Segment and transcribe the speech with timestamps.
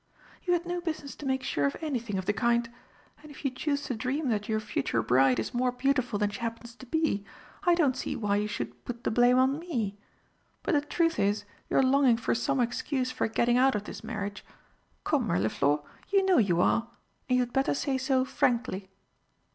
[0.45, 2.71] "You had no business to make sure of anything of the kind.
[3.21, 6.39] And if you choose to dream that your future bride is more beautiful than she
[6.39, 7.23] happens to be,
[7.65, 9.99] I don't see why you should put the blame on me!
[10.63, 14.43] But the truth is you're longing for some excuse for getting out of this marriage.
[15.03, 16.89] Come, Mirliflor, you know you are
[17.29, 18.89] and you had better say so frankly."